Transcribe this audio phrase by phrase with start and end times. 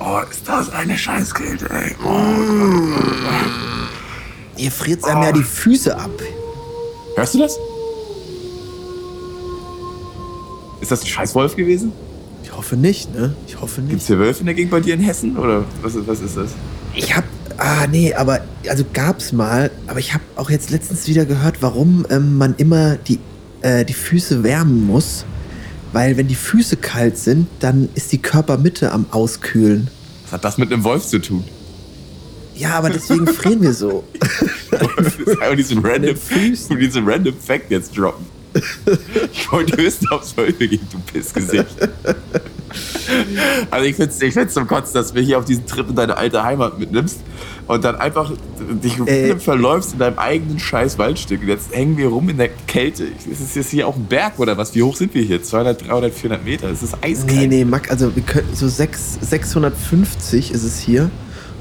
[0.00, 1.94] Oh, ist das eine Scheißkälte, ey.
[2.04, 2.94] Oh, Mm.
[4.56, 6.10] Ihr friert einem ja die Füße ab.
[7.16, 7.56] Hörst du das?
[10.80, 11.92] Ist das ein Scheißwolf gewesen?
[12.42, 13.34] Ich hoffe nicht, ne?
[13.46, 14.06] Ich hoffe Gibt's nicht.
[14.06, 15.36] hier Wölfe in der Gegend bei dir in Hessen?
[15.36, 16.50] Oder was, ist- was ist das?
[16.94, 17.24] Ich hab.
[17.58, 18.40] Ah, nee, aber.
[18.68, 19.70] Also gab's mal.
[19.86, 23.18] Aber ich hab auch jetzt letztens wieder gehört, warum ähm, man immer die,
[23.62, 25.24] äh, die Füße wärmen muss.
[25.92, 29.88] Weil, wenn die Füße kalt sind, dann ist die Körpermitte am Auskühlen.
[30.24, 31.44] Was hat das mit einem Wolf zu tun?
[32.54, 34.04] Ja, aber deswegen frieren wir so.
[35.50, 36.14] Und diesen random,
[36.68, 38.26] und diesen random Fact jetzt droppen.
[39.32, 39.72] Ich wollte
[40.10, 41.66] ob es Wölfe gibt, du Pissgesicht.
[43.72, 45.88] Also ich finde es ich find's zum Kotzen, dass du mich hier auf diesen Trip
[45.88, 47.18] in deine alte Heimat mitnimmst
[47.74, 48.32] und dann einfach
[48.82, 49.36] dich Äh.
[49.38, 51.42] verläufst in deinem eigenen scheiß Waldstück.
[51.42, 53.04] Und jetzt hängen wir rum in der Kälte.
[53.04, 54.74] Ist es jetzt hier auch ein Berg oder was?
[54.74, 55.42] Wie hoch sind wir hier?
[55.42, 56.68] 200, 300, 400 Meter?
[56.70, 57.32] Es ist eiskalt.
[57.36, 61.10] Nee, nee, Mack, also wir können, so sechs- 650 ist es hier.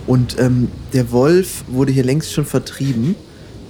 [0.07, 3.15] Und ähm, der Wolf wurde hier längst schon vertrieben.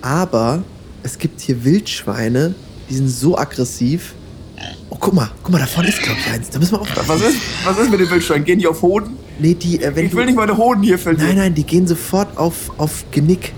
[0.01, 0.63] Aber
[1.03, 2.55] es gibt hier Wildschweine,
[2.89, 4.13] die sind so aggressiv.
[4.89, 6.49] Oh, guck mal, guck mal, da vorne ist, glaube ich, eins.
[6.49, 7.07] Da müssen wir aufpassen.
[7.09, 8.45] Was ist, was ist mit den Wildschweinen?
[8.45, 9.17] Gehen die auf Hoden?
[9.39, 11.27] Nee, die, äh, wenn Ich du, will nicht meine Hoden hier verlieren.
[11.29, 13.53] Nein, nein, die gehen sofort auf, auf Genick.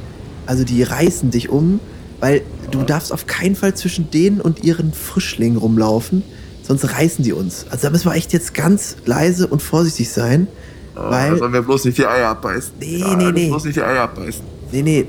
[0.45, 1.79] Also die reißen dich um,
[2.19, 6.23] weil du darfst auf keinen Fall zwischen denen und ihren Frischlingen rumlaufen,
[6.63, 7.65] sonst reißen die uns.
[7.69, 10.47] Also da müssen wir echt jetzt ganz leise und vorsichtig sein,
[10.95, 12.73] Da weil sollen wir bloß nicht die Eier abbeißen.
[12.79, 13.47] Nee, ja, nee, nee.
[13.49, 14.43] bloß nicht die Eier abbeißen.
[14.71, 15.05] nee, nee,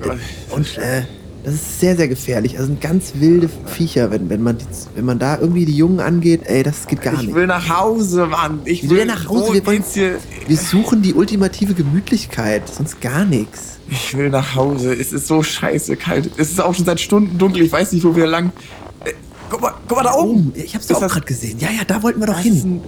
[0.51, 1.03] und äh,
[1.45, 2.55] das ist sehr, sehr gefährlich.
[2.57, 6.01] Also sind ganz wilde Viecher, wenn, wenn man die, wenn man da irgendwie die Jungen
[6.01, 7.35] angeht, ey, das geht gar Ich nicht.
[7.35, 8.61] will nach Hause, Mann.
[8.65, 9.55] Ich will denn nach Hause?
[9.55, 9.85] Wir wollen-?
[10.47, 13.79] Wir suchen die ultimative Gemütlichkeit, sonst gar nichts.
[13.91, 14.95] Ich will nach Hause.
[14.95, 16.31] Es ist so scheiße kalt.
[16.37, 17.63] Es ist auch schon seit Stunden dunkel.
[17.63, 18.53] Ich weiß nicht, wo wir lang.
[19.05, 19.13] Äh,
[19.51, 20.53] guck mal, guck mal da oben.
[20.55, 21.59] Ich hab's doch auch gerade gesehen.
[21.59, 22.81] Ja, ja, da wollten wir doch Was ist, hin.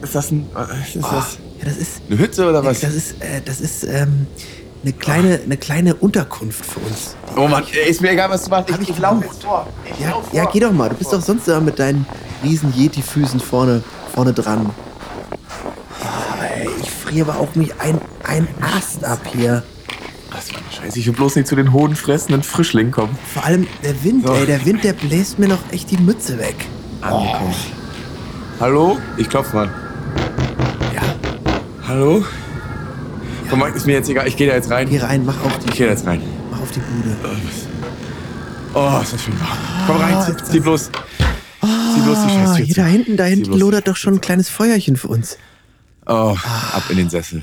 [0.00, 0.46] ein, ist das ein.
[0.54, 1.38] Was ist Oh, das?
[1.58, 2.80] ja, das ist, Eine Hütte oder was?
[2.80, 4.26] das ist, äh, das ist ähm,
[4.82, 7.16] eine kleine, eine kleine Unterkunft für uns.
[7.36, 8.72] Oh Mann, ist mir egal, was du machst.
[8.72, 9.34] Hab ich ich lauf gebucht.
[9.34, 9.66] jetzt vor.
[9.84, 10.52] Ich Ja, lauf ja, vor.
[10.52, 10.88] geh doch mal.
[10.88, 12.06] Du bist doch sonst immer mit deinen
[12.44, 13.82] riesen Yeti-Füßen vorne,
[14.14, 14.70] vorne dran.
[16.02, 16.06] Ah,
[16.80, 18.46] ich friere aber auch mich ein, ein
[18.76, 19.62] Ast ab hier.
[20.30, 20.98] Was für eine Scheiße.
[20.98, 23.16] Ich will bloß nicht zu den hodenfressenden Frischlingen kommen.
[23.32, 24.34] Vor allem der Wind, So.
[24.34, 26.56] ey, der Wind, der bläst mir noch echt die Mütze weg.
[27.00, 27.54] Angekommen.
[28.60, 28.98] Hallo?
[29.16, 29.70] Ich klopf mal.
[30.94, 31.02] Ja,
[31.88, 32.24] Hallo?
[33.48, 34.26] Komm mal, ist mir jetzt egal.
[34.26, 34.88] Ich gehe da jetzt rein.
[34.88, 36.20] geh rein, mach auf Ich die, gehe da jetzt rein.
[36.50, 37.16] mach auf die Bude.
[38.74, 39.58] Oh, ist das schön warm.
[39.86, 40.90] Komm rein, Ah, zieh, zieh bloß.
[40.90, 44.48] Zieh bloß die Ah, Scheißtür hier da hinten, da hinten lodert doch schon ein kleines
[44.48, 45.38] Feuerchen für uns.
[46.06, 46.36] Oh,
[46.72, 47.42] ab in den Sessel.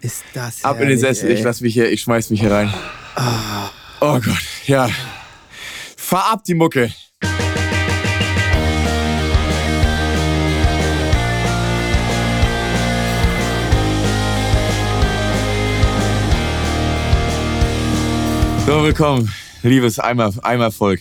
[0.00, 1.30] Ist das Ab in den Sessel.
[1.30, 1.44] Ich ey.
[1.44, 2.72] lass mich hier, ich schmeiß mich hier rein.
[4.00, 4.24] Oh Gott,
[4.66, 4.88] ja.
[5.96, 6.90] Fahr ab die Mucke.
[18.74, 19.30] So, willkommen,
[19.62, 20.98] liebes Eimer, Eimervolk.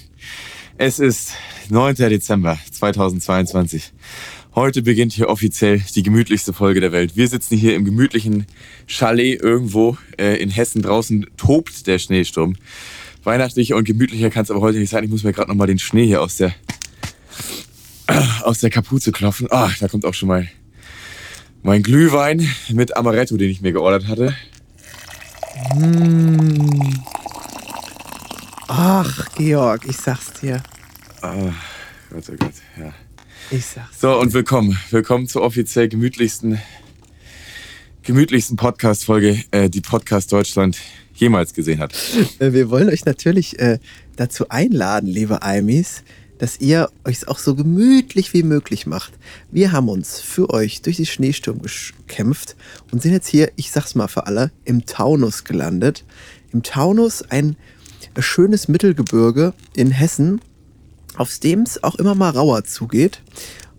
[0.78, 1.31] Es ist
[1.69, 1.95] 9.
[1.95, 3.94] Dezember 2022.
[4.53, 7.16] Heute beginnt hier offiziell die gemütlichste Folge der Welt.
[7.16, 8.45] Wir sitzen hier im gemütlichen
[8.85, 10.83] Chalet irgendwo äh, in Hessen.
[10.83, 12.57] Draußen tobt der Schneesturm.
[13.23, 15.03] Weihnachtlicher und gemütlicher kann es aber heute nicht sein.
[15.03, 16.53] Ich muss mir gerade noch mal den Schnee hier aus der
[18.44, 19.47] aus der Kapuze klopfen.
[19.50, 20.47] Ah, da kommt auch schon mal
[21.63, 24.35] mein Glühwein mit Amaretto, den ich mir geordert hatte.
[28.68, 30.63] Ach, Georg, ich sag's dir.
[31.22, 31.51] Ah,
[32.09, 32.94] Gott, oh Gott, ja.
[33.51, 34.00] Ich sag's.
[34.00, 34.78] So, und willkommen.
[34.90, 36.59] Willkommen zur offiziell gemütlichsten,
[38.03, 40.78] gemütlichsten Podcast-Folge, äh, die Podcast Deutschland
[41.13, 41.94] jemals gesehen hat.
[42.40, 43.79] Äh, Wir wollen euch natürlich äh,
[44.16, 46.03] dazu einladen, liebe Eimis,
[46.38, 49.13] dass ihr euch auch so gemütlich wie möglich macht.
[49.51, 52.56] Wir haben uns für euch durch die Schneesturm gekämpft
[52.91, 56.06] und sind jetzt hier, ich sag's mal für alle, im Taunus gelandet.
[56.53, 57.56] Im Taunus ein
[58.19, 60.41] schönes Mittelgebirge in Hessen,
[61.16, 63.22] auf dem es auch immer mal rauer zugeht.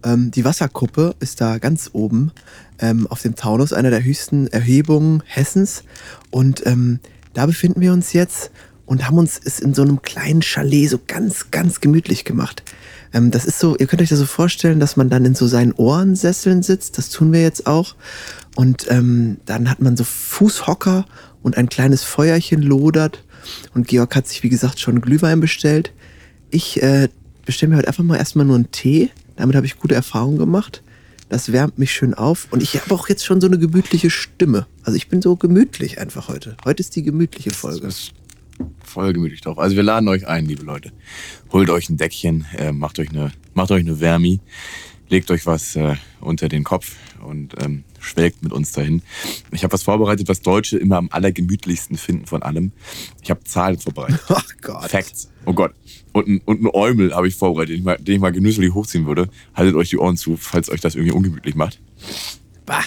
[0.05, 2.33] Ähm, die Wasserkuppe ist da ganz oben
[2.79, 5.85] ähm, auf dem Taunus, einer der höchsten Erhebungen Hessens.
[6.31, 7.01] Und ähm,
[7.33, 8.51] da befinden wir uns jetzt
[8.87, 12.63] und haben uns es in so einem kleinen Chalet so ganz, ganz gemütlich gemacht.
[13.13, 15.47] Ähm, das ist so, ihr könnt euch das so vorstellen, dass man dann in so
[15.47, 16.99] seinen Ohrensesseln sitzt.
[16.99, 17.95] Das tun wir jetzt auch.
[18.57, 21.07] Und ähm, dann hat man so Fußhocker
[21.43, 23.25] und ein kleines Feuerchen lodert.
[23.75, 25.93] Und Georg hat sich, wie gesagt, schon Glühwein bestellt.
[26.51, 27.09] Ich äh,
[27.45, 29.11] bestelle mir heute einfach mal erstmal nur einen Tee.
[29.37, 30.83] Damit habe ich gute Erfahrungen gemacht.
[31.29, 32.49] Das wärmt mich schön auf.
[32.51, 34.67] Und ich habe auch jetzt schon so eine gemütliche Stimme.
[34.83, 36.57] Also ich bin so gemütlich einfach heute.
[36.65, 37.81] Heute ist die gemütliche Folge.
[37.81, 38.13] Das ist
[38.85, 39.59] voll gemütlich drauf.
[39.59, 40.93] Also wir laden euch ein, liebe Leute.
[41.51, 44.41] Holt euch ein Deckchen, äh, macht euch eine, macht euch eine Wärmi.
[45.09, 49.03] legt euch was äh, unter den Kopf und ähm, schwelgt mit uns dahin.
[49.51, 52.73] Ich habe was vorbereitet, was Deutsche immer am allergemütlichsten finden von allem.
[53.23, 54.21] Ich habe Zahlen vorbereitet.
[54.29, 54.91] Ach Gott.
[54.91, 55.31] Facts.
[55.47, 55.73] Oh Gott.
[56.13, 58.73] Und ein, und ein Eumel habe ich vorbereitet, den ich, mal, den ich mal genüsslich
[58.73, 59.29] hochziehen würde.
[59.55, 61.81] Haltet euch die Ohren zu, falls euch das irgendwie ungemütlich macht.
[62.67, 62.85] Bah.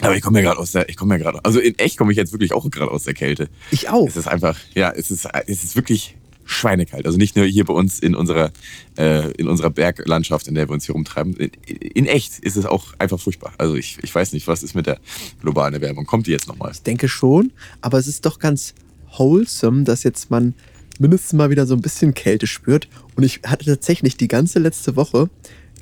[0.00, 2.12] Aber ich komme ja gerade aus der, ich komme ja gerade, also in echt komme
[2.12, 3.48] ich jetzt wirklich auch gerade aus der Kälte.
[3.72, 4.06] Ich auch.
[4.06, 6.16] Es ist einfach, ja, es ist, es ist wirklich
[6.48, 7.06] schweinekalt.
[7.06, 8.50] Also nicht nur hier bei uns in unserer,
[8.96, 11.36] äh, in unserer Berglandschaft, in der wir uns hier rumtreiben.
[11.36, 13.52] In, in echt ist es auch einfach furchtbar.
[13.58, 14.98] Also ich, ich weiß nicht, was ist mit der
[15.40, 16.06] globalen Erwärmung.
[16.06, 16.72] Kommt die jetzt nochmal?
[16.72, 17.52] Ich denke schon,
[17.82, 18.74] aber es ist doch ganz
[19.16, 20.54] wholesome, dass jetzt man
[20.98, 22.88] mindestens mal wieder so ein bisschen Kälte spürt.
[23.14, 25.28] Und ich hatte tatsächlich die ganze letzte Woche,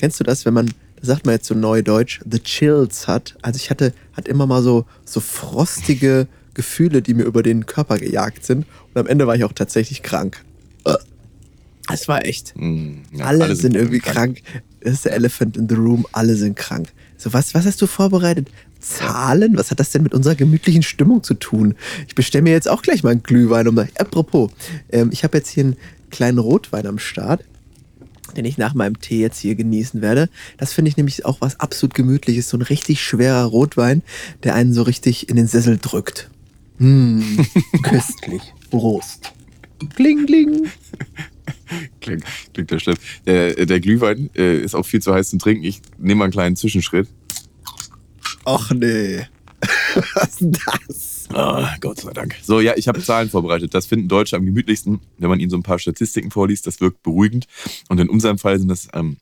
[0.01, 3.37] kennst du das, wenn man, da sagt man jetzt so neudeutsch, the chills hat.
[3.41, 7.99] Also ich hatte, hatte immer mal so, so frostige Gefühle, die mir über den Körper
[7.99, 8.67] gejagt sind.
[8.93, 10.45] Und am Ende war ich auch tatsächlich krank.
[11.93, 12.55] Es war echt.
[12.57, 14.43] Mm, ja, alle, sind, irgendwie krank.
[14.81, 16.07] Das ist der Elephant in the Room.
[16.13, 16.89] Alle sind krank.
[17.17, 18.49] So, was, was hast du vorbereitet?
[18.81, 19.57] Zahlen?
[19.57, 21.75] Was hat das denn mit unserer gemütlichen Stimmung zu tun?
[22.09, 23.69] Ich bestelle mir jetzt auch gleich mal einen Glühwein.
[23.69, 24.51] Um, apropos,
[24.91, 25.77] ähm, ich habe jetzt hier einen
[26.11, 27.45] kleinen Rotwein am Start,
[28.37, 30.29] den ich nach meinem Tee jetzt hier genießen werde.
[30.59, 32.49] Das finde ich nämlich auch was absolut gemütliches.
[32.49, 34.03] So ein richtig schwerer Rotwein,
[34.43, 36.31] der einen so richtig in den Sessel drückt.
[36.79, 37.45] Mmh,
[37.83, 38.43] köstlich.
[38.71, 39.33] Prost.
[39.95, 40.71] Kling, kling.
[42.01, 42.25] Klingt,
[42.55, 42.97] klingt ja schlimm.
[43.27, 45.65] Der, der Glühwein äh, ist auch viel zu heiß zum Trinken.
[45.65, 47.09] Ich nehme mal einen kleinen Zwischenschritt.
[48.45, 49.27] Och nee.
[50.15, 51.29] Was ist denn das?
[51.35, 52.37] Ah, Gott sei Dank.
[52.43, 53.75] So, ja, ich habe Zahlen vorbereitet.
[53.75, 56.67] Das finden Deutsche am gemütlichsten, wenn man ihnen so ein paar Statistiken vorliest.
[56.67, 57.47] Das wirkt beruhigend.
[57.89, 59.17] Und in unserem Fall sind das ähm,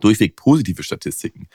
[0.00, 1.48] durchweg positive Statistiken.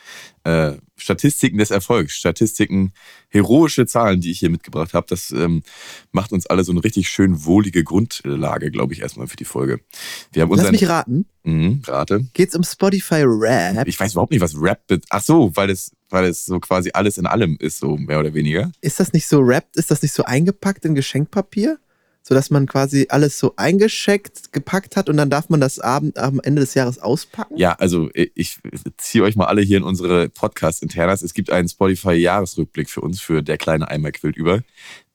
[0.43, 2.93] Äh, Statistiken des Erfolgs, Statistiken,
[3.29, 5.05] heroische Zahlen, die ich hier mitgebracht habe.
[5.09, 5.63] Das ähm,
[6.11, 9.79] macht uns alle so eine richtig schön wohlige Grundlage, glaube ich, erstmal für die Folge.
[10.31, 11.25] Wir haben Lass mich raten.
[11.43, 12.25] Mhm, rate.
[12.33, 13.87] Geht's um Spotify Rap?
[13.87, 16.91] Ich weiß überhaupt nicht, was Rap bet- Ach so, weil es, weil es so quasi
[16.93, 18.71] alles in allem ist, so mehr oder weniger.
[18.81, 19.65] Ist das nicht so Rap?
[19.75, 21.79] Ist das nicht so eingepackt in Geschenkpapier?
[22.25, 26.17] So dass man quasi alles so eingeschickt, gepackt hat und dann darf man das Abend,
[26.17, 27.57] am Ende des Jahres auspacken?
[27.57, 28.59] Ja, also ich
[28.97, 31.21] ziehe euch mal alle hier in unsere Podcast-Internas.
[31.21, 34.61] Es gibt einen Spotify-Jahresrückblick für uns, für der kleine Eimer quillt über.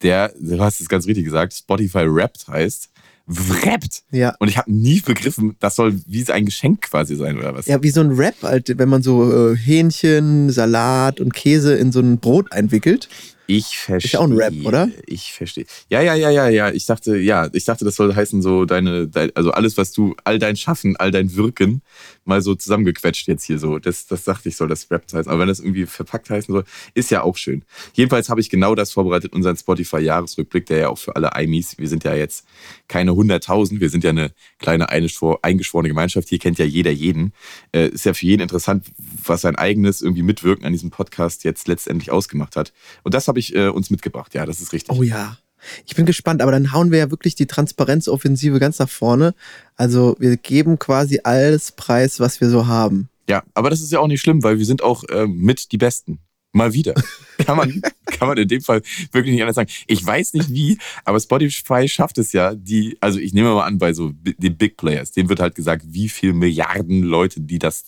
[0.03, 2.91] Der, du hast es ganz richtig gesagt, Spotify Wrapped heißt.
[3.27, 4.03] Wrapped!
[4.11, 4.35] Ja.
[4.39, 7.67] Und ich habe nie begriffen, das soll wie ein Geschenk quasi sein, oder was?
[7.67, 11.93] Ja, wie so ein Rap, halt, wenn man so äh, Hähnchen, Salat und Käse in
[11.93, 13.09] so ein Brot einwickelt.
[13.51, 14.09] Ich verstehe.
[14.09, 14.91] Ist ja auch ein Rap, oder?
[15.07, 15.65] Ich verstehe.
[15.89, 16.71] Ja, ja, ja, ja, ja.
[16.71, 20.15] Ich dachte, ja, ich dachte, das soll heißen, so deine, dein, also alles, was du,
[20.25, 21.81] all dein Schaffen, all dein Wirken,
[22.29, 23.79] mal so zusammengequetscht jetzt hier so.
[23.79, 25.31] Das, das dachte ich, soll das Rap heißen.
[25.31, 26.65] Aber wenn das irgendwie verpackt heißen soll,
[26.95, 27.65] ist ja auch schön.
[27.95, 31.89] Jedenfalls habe ich genau das vorbereitet, unseren Spotify-Jahresrückblick, der ja auch für alle IMIs, wir
[31.89, 32.45] sind ja jetzt
[32.89, 36.29] keine 100.000, wir sind ja eine kleine eingeschwor- eingeschworene Gemeinschaft.
[36.29, 37.33] Hier kennt ja jeder jeden.
[37.73, 38.87] Äh, ist ja für jeden interessant,
[39.25, 42.73] was sein eigenes irgendwie Mitwirken an diesem Podcast jetzt letztendlich ausgemacht hat.
[43.03, 44.35] Und das habe ich äh, uns mitgebracht.
[44.35, 44.97] Ja, das ist richtig.
[44.97, 45.39] Oh ja.
[45.87, 49.35] Ich bin gespannt, aber dann hauen wir ja wirklich die Transparenzoffensive ganz nach vorne.
[49.77, 53.09] Also wir geben quasi alles preis, was wir so haben.
[53.29, 55.79] Ja, aber das ist ja auch nicht schlimm, weil wir sind auch äh, mit die
[55.79, 56.19] Besten.
[56.53, 56.95] Mal wieder.
[57.45, 59.71] Kann man, kann man in dem Fall wirklich nicht anders sagen.
[59.87, 63.79] Ich weiß nicht wie, aber Spotify schafft es ja, die, also ich nehme mal an,
[63.79, 67.85] bei so den Big Players, denen wird halt gesagt, wie viel Milliarden Leute, die das,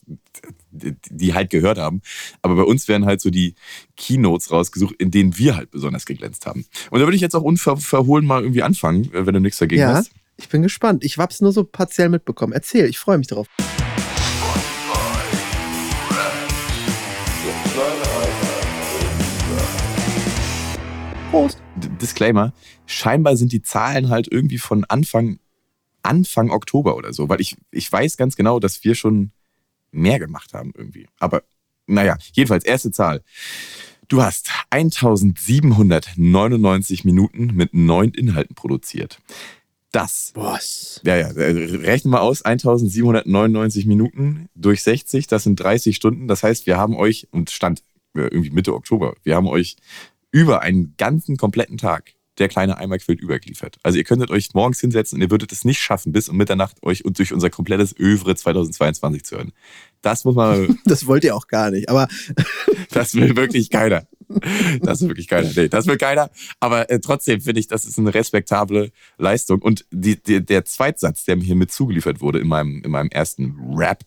[0.70, 2.00] die halt gehört haben.
[2.42, 3.56] Aber bei uns werden halt so die
[3.96, 6.64] Keynotes rausgesucht, in denen wir halt besonders geglänzt haben.
[6.90, 9.94] Und da würde ich jetzt auch unverhohlen mal irgendwie anfangen, wenn du nichts dagegen ja,
[9.94, 10.12] hast.
[10.36, 11.04] ich bin gespannt.
[11.04, 12.52] Ich hab's nur so partiell mitbekommen.
[12.52, 13.48] Erzähl, ich freue mich drauf.
[21.30, 21.62] Prost.
[21.76, 22.52] Disclaimer,
[22.86, 25.38] scheinbar sind die Zahlen halt irgendwie von Anfang,
[26.02, 29.30] Anfang Oktober oder so, weil ich, ich weiß ganz genau, dass wir schon
[29.92, 31.06] mehr gemacht haben irgendwie.
[31.20, 31.44] Aber
[31.86, 33.22] naja, jedenfalls, erste Zahl.
[34.08, 39.20] Du hast 1799 Minuten mit neun Inhalten produziert.
[39.92, 41.00] Das, Was?
[41.04, 46.26] ja, ja, äh, rechnen wir aus, 1799 Minuten durch 60, das sind 30 Stunden.
[46.26, 47.84] Das heißt, wir haben euch, und stand
[48.14, 49.76] äh, irgendwie Mitte Oktober, wir haben euch
[50.30, 53.78] über einen ganzen kompletten Tag der kleine Eimer quillt übergeliefert.
[53.82, 56.82] Also ihr könntet euch morgens hinsetzen und ihr würdet es nicht schaffen, bis um Mitternacht
[56.82, 59.52] euch und durch unser komplettes Övre 2022 zu hören.
[60.00, 61.88] Das muss man, Das wollt ihr auch gar nicht.
[61.88, 62.08] Aber
[62.90, 64.06] das will wirklich keiner.
[64.80, 65.50] Das will wirklich keiner.
[65.54, 66.30] Nee, das will keiner.
[66.60, 69.60] Aber äh, trotzdem finde ich, das ist eine respektable Leistung.
[69.60, 73.10] Und die, die, der Zweitsatz, der mir hier mit zugeliefert wurde in meinem, in meinem
[73.10, 74.04] ersten Rap,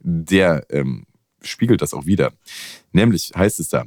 [0.00, 1.06] der ähm,
[1.40, 2.32] spiegelt das auch wieder.
[2.92, 3.86] Nämlich heißt es da,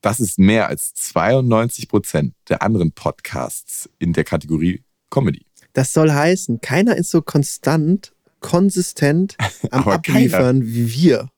[0.00, 5.46] das ist mehr als 92 Prozent der anderen Podcasts in der Kategorie Comedy.
[5.72, 9.36] das soll heißen, keiner ist so konstant, konsistent
[9.70, 11.30] am Abliefern wie wir.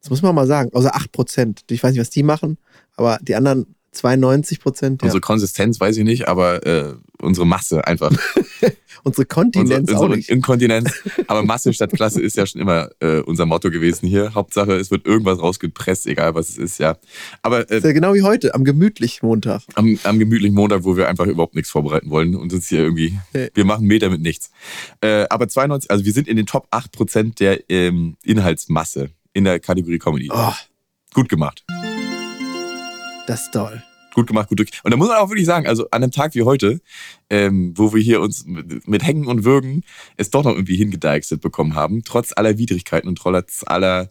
[0.00, 0.70] Das muss man mal sagen.
[0.74, 1.62] Außer 8%.
[1.70, 2.58] Ich weiß nicht, was die machen,
[2.94, 5.02] aber die anderen 92 Prozent.
[5.02, 5.06] Ja.
[5.06, 8.12] Unsere Konsistenz weiß ich nicht, aber äh, unsere Masse einfach.
[9.02, 10.28] unsere Kontinenz unsere, auch nicht.
[10.28, 10.92] Inkontinenz.
[11.26, 14.34] Aber Masse statt Klasse ist ja schon immer äh, unser Motto gewesen hier.
[14.34, 16.96] Hauptsache, es wird irgendwas rausgepresst, egal was es ist, ja.
[17.42, 19.62] Aber äh, ja genau wie heute, am gemütlichen Montag.
[19.74, 23.18] Am, am gemütlichen Montag, wo wir einfach überhaupt nichts vorbereiten wollen und uns hier irgendwie,
[23.32, 23.50] hey.
[23.54, 24.50] wir machen Meter mit nichts.
[25.00, 29.44] Äh, aber 92, also wir sind in den Top 8 Prozent der ähm, Inhaltsmasse in
[29.44, 30.30] der Kategorie Comedy.
[30.32, 30.52] Oh.
[31.12, 31.64] Gut gemacht.
[33.26, 33.82] Das ist toll.
[34.12, 34.70] Gut gemacht, gut durch.
[34.84, 36.80] Und da muss man auch wirklich sagen, also an einem Tag wie heute,
[37.30, 39.82] ähm, wo wir hier uns mit, mit Hängen und Würgen
[40.16, 44.10] es doch noch irgendwie hingedeichselt bekommen haben, trotz aller Widrigkeiten und trotz aller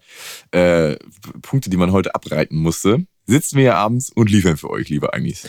[0.52, 0.98] äh,
[1.42, 5.14] Punkte, die man heute abreiten musste, sitzen wir hier abends und liefern für euch, liebe
[5.14, 5.48] Agnis.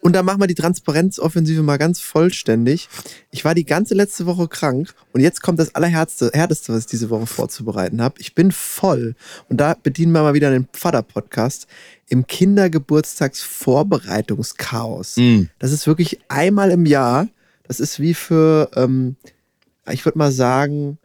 [0.00, 2.88] Und da machen wir die Transparenzoffensive mal ganz vollständig.
[3.30, 6.86] Ich war die ganze letzte Woche krank und jetzt kommt das Allerhärteste, Härteste, was ich
[6.86, 8.14] diese Woche vorzubereiten habe.
[8.18, 9.14] Ich bin voll.
[9.48, 11.68] Und da bedienen wir mal wieder den Vater-Podcast
[12.08, 15.18] im Kindergeburtstagsvorbereitungschaos.
[15.18, 15.42] Mm.
[15.58, 17.28] Das ist wirklich einmal im Jahr.
[17.64, 19.16] Das ist wie für, ähm,
[19.90, 20.98] ich würde mal sagen,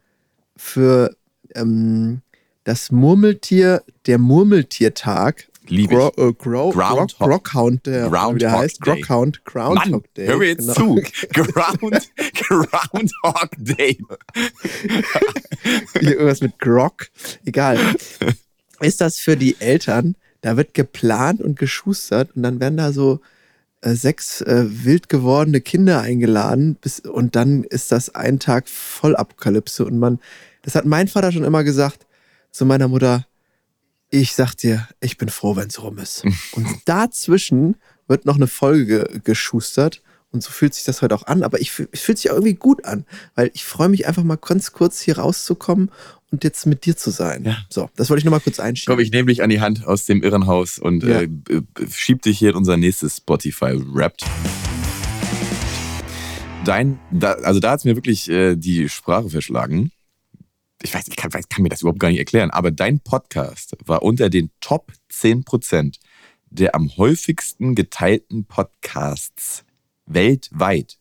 [0.56, 1.14] für
[1.54, 2.22] ähm,
[2.64, 8.86] das Murmeltier, der Murmeltiertag Liebe Gro äh, Gro Groundhog, Grockhound, der Groundhog der heißt.
[8.86, 9.02] Day.
[9.02, 10.28] Grockhound, Groundhog Mann, Day.
[10.28, 10.96] Hör mir jetzt genau.
[10.96, 10.96] zu.
[11.34, 13.98] Ground, Groundhog Day.
[16.00, 17.08] Hier irgendwas mit Grog.
[17.46, 17.80] Egal.
[18.82, 20.16] Ist das für die Eltern?
[20.42, 23.20] Da wird geplant und geschustert und dann werden da so
[23.82, 29.86] äh, sechs äh, wild gewordene Kinder eingeladen bis, und dann ist das ein Tag Vollapokalypse
[29.86, 30.20] und man,
[30.62, 32.06] das hat mein Vater schon immer gesagt
[32.52, 33.26] zu meiner Mutter,
[34.10, 36.24] ich sag dir, ich bin froh, wenn es rum ist.
[36.54, 37.76] Und dazwischen
[38.08, 40.02] wird noch eine Folge geschustert.
[40.32, 41.44] Und so fühlt sich das heute auch an.
[41.44, 44.36] Aber ich, es fühlt sich auch irgendwie gut an, weil ich freue mich einfach mal
[44.36, 45.92] ganz kurz hier rauszukommen
[46.32, 47.46] und jetzt mit dir zu sein.
[47.46, 47.58] Ja.
[47.70, 48.94] So, das wollte ich nochmal kurz einschieben.
[48.94, 51.22] Komm, ich nehme dich an die Hand aus dem Irrenhaus und ja.
[51.22, 51.30] äh,
[51.90, 54.26] schieb dich hier in unser nächstes Spotify-Rapt.
[56.66, 59.92] Dein, da, also da hat es mir wirklich äh, die Sprache verschlagen
[60.86, 63.76] ich weiß, ich kann, ich kann mir das überhaupt gar nicht erklären, aber dein Podcast
[63.86, 65.98] war unter den Top 10%
[66.50, 69.66] der am häufigsten geteilten Podcasts
[70.06, 70.98] weltweit.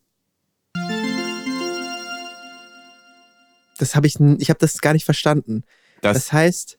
[3.79, 5.65] Das habe ich, ich habe das gar nicht verstanden.
[6.01, 6.79] Das, das heißt,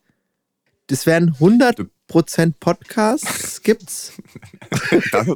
[0.87, 4.13] das wären 100 Prozent Podcasts gibt's.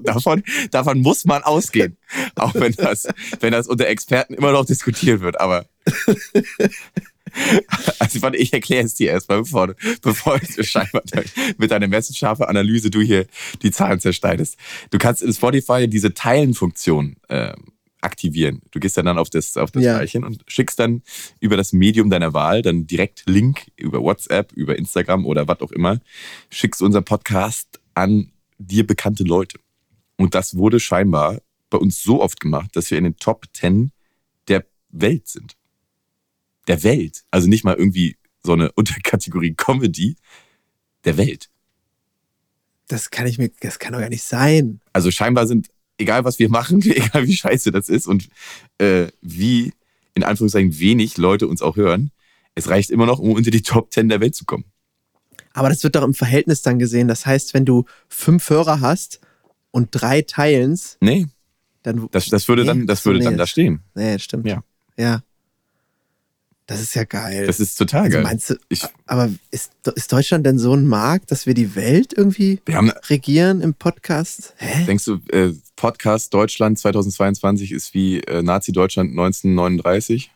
[0.03, 1.97] davon, davon muss man ausgehen.
[2.35, 3.07] Auch wenn das,
[3.39, 5.67] wenn das unter Experten immer noch diskutiert wird, aber.
[7.99, 11.03] Also warte, ich erkläre es dir erstmal, bevor, bevor du scheinbar
[11.57, 13.27] mit deiner messenscharfen Analyse du hier
[13.61, 14.57] die Zahlen zerschneidest.
[14.89, 17.53] Du kannst in Spotify diese Teilen-Funktion äh,
[18.01, 18.61] aktivieren.
[18.71, 19.97] Du gehst dann, dann auf das, auf das ja.
[19.97, 21.03] Teilchen und schickst dann
[21.39, 25.71] über das Medium deiner Wahl dann direkt Link über WhatsApp, über Instagram oder was auch
[25.71, 25.99] immer,
[26.49, 29.59] schickst unseren Podcast an dir bekannte Leute.
[30.17, 33.91] Und das wurde scheinbar bei uns so oft gemacht, dass wir in den Top 10
[34.47, 35.58] der Welt sind
[36.69, 37.23] der Welt.
[37.31, 40.15] Also nicht mal irgendwie so eine Unterkategorie Comedy
[41.03, 41.49] der Welt.
[42.87, 44.79] Das kann ich mir, das kann doch gar nicht sein.
[44.93, 48.29] Also scheinbar sind, egal was wir machen, egal wie scheiße das ist und
[48.77, 49.73] äh, wie
[50.13, 52.11] in Anführungszeichen wenig Leute uns auch hören,
[52.55, 54.65] es reicht immer noch, um unter die Top 10 der Welt zu kommen.
[55.53, 57.07] Aber das wird doch im Verhältnis dann gesehen.
[57.07, 59.19] Das heißt, wenn du fünf Hörer hast
[59.71, 60.97] und drei teilen's.
[61.01, 61.27] Nee.
[61.83, 63.81] Dann, das, das würde nee, dann, das würde nee, dann da stehen.
[63.95, 64.45] Nee, stimmt.
[64.45, 64.63] Ja.
[64.97, 65.21] Ja.
[66.69, 67.47] Das ist ja geil.
[67.47, 68.23] Das ist total also geil.
[68.23, 72.13] Meinst du, ich, aber ist, ist Deutschland denn so ein Markt, dass wir die Welt
[72.15, 74.53] irgendwie haben, regieren im Podcast?
[74.57, 74.85] Hä?
[74.85, 80.29] Denkst du, äh, Podcast Deutschland 2022 ist wie äh, Nazi-Deutschland 1939?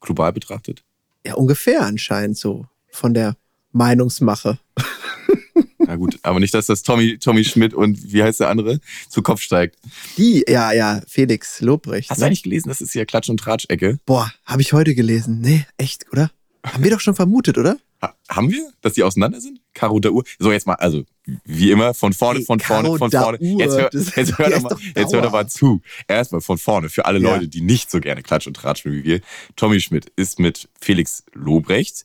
[0.00, 0.82] Global betrachtet?
[1.24, 2.66] Ja, ungefähr anscheinend so.
[2.90, 3.36] Von der
[3.70, 4.58] Meinungsmache.
[5.86, 9.22] Na gut, aber nicht, dass das Tommy, Tommy Schmidt und wie heißt der andere zu
[9.22, 9.76] Kopf steigt.
[10.16, 12.10] Die, ja, ja, Felix Lobrecht.
[12.10, 12.22] Hast ne?
[12.22, 13.98] du eigentlich gelesen, das ist hier Klatsch- und Tratsch-Ecke?
[14.06, 15.40] Boah, habe ich heute gelesen.
[15.40, 16.30] Nee, echt, oder?
[16.64, 17.78] Haben wir doch schon vermutet, oder?
[18.00, 19.60] Ha haben wir, dass die auseinander sind?
[19.74, 20.24] Karo der Uhr.
[20.38, 21.04] So, jetzt mal, also,
[21.44, 23.38] wie immer, von vorne, von vorne, von vorne.
[23.40, 25.80] Jetzt hör, jetzt hör, doch mal, jetzt hör doch mal zu.
[26.08, 27.18] Erstmal von vorne, für alle.
[27.18, 29.20] Leute, die nicht so gerne Klatsch und Tratsch wie wir.
[29.56, 32.04] Tommy Schmidt ist mit Felix Lobrecht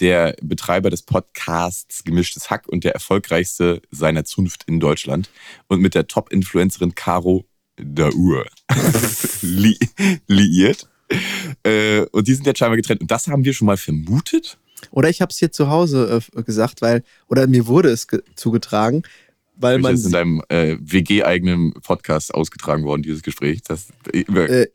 [0.00, 5.30] der Betreiber des Podcasts Gemischtes Hack und der erfolgreichste seiner Zunft in Deutschland.
[5.68, 7.46] Und mit der Top-Influencerin Caro
[7.76, 8.46] Daur
[9.42, 9.78] li
[10.26, 10.88] liiert.
[11.62, 13.02] Äh, und die sind jetzt scheinbar getrennt.
[13.02, 14.58] Und das haben wir schon mal vermutet.
[14.90, 19.02] Oder ich habe es hier zu Hause äh, gesagt, weil, oder mir wurde es zugetragen,
[19.56, 19.92] weil man.
[19.92, 23.62] Das ist in deinem äh, WG-eigenen Podcast ausgetragen worden, dieses Gespräch.
[23.62, 24.66] Das, äh,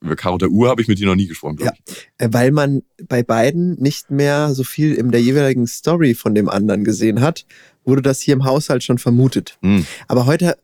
[0.00, 1.94] Über Karotter Uhr habe ich mit dir noch nie gesprochen, glaube Ja.
[2.26, 6.48] Äh, Weil man bei beiden nicht mehr so viel in der jeweiligen Story von dem
[6.48, 7.46] anderen gesehen hat,
[7.84, 9.58] wurde das hier im Haushalt schon vermutet.
[9.62, 9.68] ich.
[9.68, 9.86] Hm.
[10.08, 10.56] Aber heute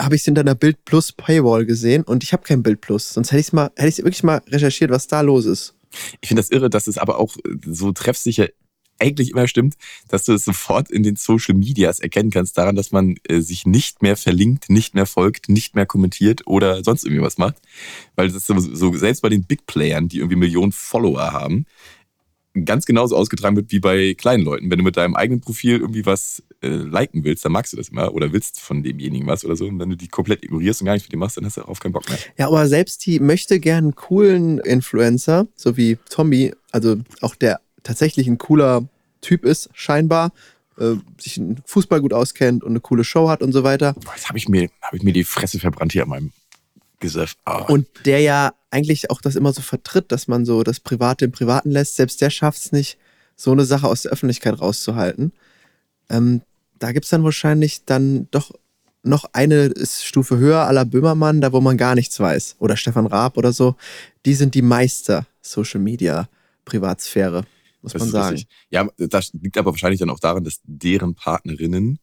[0.00, 3.12] habe ich es in deiner Bild Plus Paywall gesehen und ich habe kein Bild Plus.
[3.12, 5.74] Sonst hätte ich es mal, hätte ich wirklich mal recherchiert, was da los ist.
[6.20, 8.48] Ich finde das irre, dass es aber auch äh, so treffsicher
[8.98, 9.74] eigentlich immer stimmt,
[10.08, 13.66] dass du es sofort in den Social Medias erkennen kannst, daran, dass man äh, sich
[13.66, 17.56] nicht mehr verlinkt, nicht mehr folgt, nicht mehr kommentiert oder sonst irgendwie was macht.
[18.14, 21.66] Weil das so, so selbst bei den Big Playern, die irgendwie Millionen Follower haben,
[22.64, 24.70] ganz genauso ausgetragen wird wie bei kleinen Leuten.
[24.70, 27.88] Wenn du mit deinem eigenen Profil irgendwie was äh, liken willst, dann magst du das
[27.88, 29.66] immer oder willst von demjenigen was oder so.
[29.66, 31.62] Und wenn du die komplett ignorierst und gar nicht für die machst, dann hast du
[31.62, 32.18] darauf keinen Bock mehr.
[32.36, 38.26] Ja, aber selbst die möchte gern coolen Influencer, so wie Tommy, also auch der tatsächlich
[38.28, 38.86] ein cooler
[39.22, 40.32] Typ ist, scheinbar,
[40.78, 43.94] äh, sich in Fußball gut auskennt und eine coole Show hat und so weiter.
[43.94, 46.32] Boah, jetzt habe ich, mir hab ich mir die Fresse verbrannt hier an meinem
[47.02, 47.38] Gesicht.
[47.44, 47.62] Ah.
[47.64, 51.32] Und der ja eigentlich auch das immer so vertritt, dass man so das Private im
[51.32, 51.96] Privaten lässt.
[51.96, 52.98] Selbst der schafft es nicht,
[53.36, 55.32] so eine Sache aus der Öffentlichkeit rauszuhalten.
[56.08, 56.42] Ähm,
[56.78, 58.52] da gibt es dann wahrscheinlich dann doch
[59.02, 62.56] noch eine Stufe höher aller Böhmermann, da wo man gar nichts weiß.
[62.60, 63.76] Oder Stefan Raab oder so.
[64.24, 66.28] Die sind die Meister Social Media
[66.64, 67.44] Privatsphäre,
[67.82, 68.36] muss Das man sagen.
[68.36, 68.48] richtig.
[68.70, 71.98] Ja, das liegt aber wahrscheinlich dann auch daran, dass deren Partnerinnen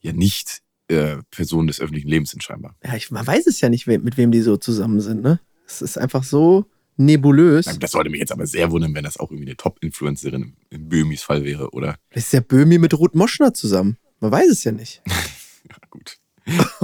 [0.00, 2.76] ja nicht äh, Personen des öffentlichen Lebens sind scheinbar.
[2.84, 5.40] Ja, ich, man weiß es ja nicht, mit wem die so zusammen sind, ne?
[5.66, 6.64] Es ist einfach so
[6.96, 7.66] nebulös.
[7.78, 11.22] Das sollte mich jetzt aber sehr wundern, wenn das auch irgendwie eine Top-Influencerin in Böhmis
[11.22, 11.96] Fall wäre, oder?
[12.10, 13.96] Ist der Böhmi mit Ruth Moschner zusammen.
[14.20, 15.02] Man weiß es ja nicht.
[15.68, 16.16] Ja, gut.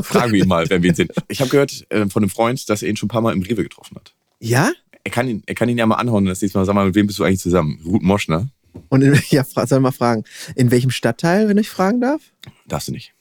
[0.03, 1.09] Fragen wir ihn mal, wenn wir ihn sehen.
[1.29, 3.41] Ich habe gehört äh, von einem Freund, dass er ihn schon ein paar Mal im
[3.41, 4.15] Rewe getroffen hat.
[4.41, 4.71] Ja?
[5.05, 6.85] Er kann ihn, er kann ihn ja mal anhauen und das nächste Mal sag mal,
[6.85, 7.81] mit wem bist du eigentlich zusammen?
[7.83, 8.51] Ruth Moschner?
[8.91, 12.21] Und in, ja, soll mal fragen, in welchem Stadtteil, wenn ich fragen darf?
[12.67, 13.15] Darfst du nicht.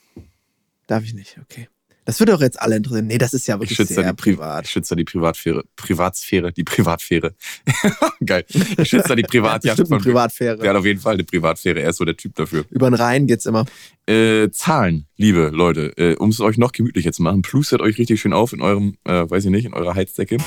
[0.93, 1.67] Darf ich nicht, okay.
[2.05, 3.07] Das würde auch jetzt alle interessieren.
[3.07, 4.67] Nee, das ist ja Ich wirklich sehr die Pri ich privat.
[4.67, 5.63] schütze da die Privatsphäre.
[5.75, 7.33] Privatsphäre, die Privatsphäre.
[8.23, 8.45] Geil.
[8.47, 10.57] Ich schütze da die Bestimmt eine von Privatsphäre.
[10.59, 11.79] Der hat auf jeden Fall eine Privatsphäre.
[11.81, 12.63] Er ist so der Typ dafür.
[12.69, 13.65] Über den Rhein geht's immer.
[14.05, 18.21] Äh, Zahlen, liebe Leute, äh, um es euch noch gemütlicher zu machen, plustert euch richtig
[18.21, 20.37] schön auf in eurem, äh, weiß ich nicht, in eurer Heizdecke.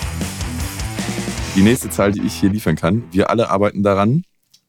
[1.56, 4.22] Die nächste Zahl, die ich hier liefern kann, wir alle arbeiten daran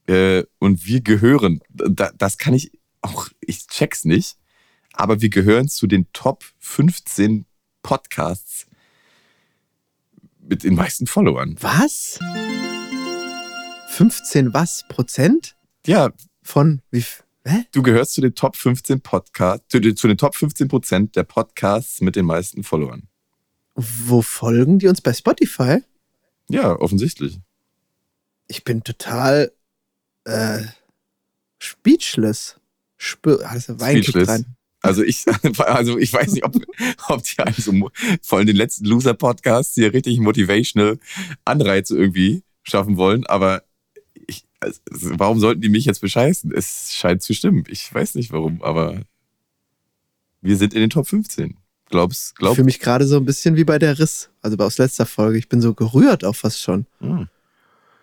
[0.07, 2.71] äh, und wir gehören, da, das kann ich
[3.03, 4.37] auch, ich check's nicht,
[4.97, 7.45] aber wir gehören zu den Top 15
[7.83, 8.67] Podcasts
[10.39, 11.55] mit den meisten Followern.
[11.61, 12.19] Was?
[13.89, 14.83] 15 was?
[14.89, 15.55] Prozent?
[15.85, 16.11] Ja,
[16.43, 17.03] Von wie?
[17.45, 17.63] Hä?
[17.71, 21.23] du gehörst zu den Top 15 Podcasts, zu, den- zu den Top 15 Prozent der
[21.23, 23.07] Podcasts mit den meisten Followern.
[23.75, 25.79] Wo folgen die uns bei Spotify?
[26.49, 27.39] Ja, offensichtlich.
[28.47, 29.51] Ich bin total
[30.25, 30.63] äh,
[31.59, 32.59] speechless.
[32.97, 33.79] Spür, ah, das ist
[34.87, 35.25] Also ich,
[35.59, 36.55] also ich weiß nicht, ob,
[37.09, 37.73] ob die eigentlich so
[38.21, 40.97] vor allem den letzten Loser-Podcasts hier richtig motivational
[41.45, 43.63] Anreize irgendwie schaffen wollen, aber
[44.27, 46.51] ich, also, warum sollten die mich jetzt bescheißen?
[46.53, 47.63] Es scheint zu stimmen.
[47.69, 49.01] Ich weiß nicht warum, aber
[50.41, 51.55] wir sind in den Top 15.
[51.89, 54.77] Glaubst, Ich glaub, fühle mich gerade so ein bisschen wie bei der Riss, also aus
[54.77, 55.37] letzter Folge.
[55.37, 56.85] Ich bin so gerührt auch fast schon.
[56.99, 57.29] Hm.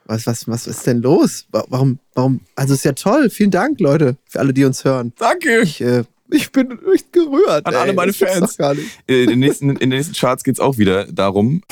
[0.06, 1.46] Was, was, was ist denn los?
[1.50, 2.40] Wa- Warum, warum?
[2.56, 3.28] Also ist ja toll.
[3.30, 5.12] Vielen Dank, Leute, für alle, die uns hören.
[5.18, 5.60] Danke!
[5.62, 7.66] Ich, äh, ich bin echt gerührt.
[7.66, 7.80] An ey.
[7.80, 8.50] alle meine Das Fans.
[8.52, 8.88] doch Gar nicht.
[9.06, 11.62] In den nächsten, in den nächsten Charts geht es auch wieder darum,